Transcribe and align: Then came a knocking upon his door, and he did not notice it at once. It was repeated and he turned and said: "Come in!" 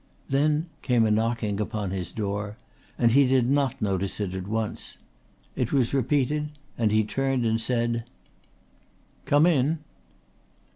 Then 0.29 0.65
came 0.81 1.05
a 1.05 1.11
knocking 1.11 1.59
upon 1.61 1.91
his 1.91 2.11
door, 2.11 2.57
and 2.97 3.11
he 3.11 3.27
did 3.27 3.47
not 3.47 3.79
notice 3.79 4.19
it 4.19 4.33
at 4.33 4.47
once. 4.47 4.97
It 5.55 5.71
was 5.71 5.93
repeated 5.93 6.49
and 6.75 6.91
he 6.91 7.03
turned 7.03 7.45
and 7.45 7.61
said: 7.61 8.05
"Come 9.25 9.45
in!" 9.45 9.77